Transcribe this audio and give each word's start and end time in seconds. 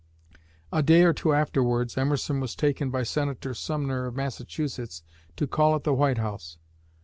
A 0.73 0.81
day 0.81 1.03
or 1.03 1.13
two 1.13 1.31
afterwards 1.31 1.95
Emerson 1.95 2.39
was 2.39 2.55
taken 2.55 2.89
by 2.89 3.03
Senator 3.03 3.53
Sumner 3.53 4.07
of 4.07 4.15
Massachusetts 4.15 5.03
to 5.35 5.45
call 5.45 5.75
at 5.75 5.83
the 5.83 5.93
White 5.93 6.17
House. 6.17 6.57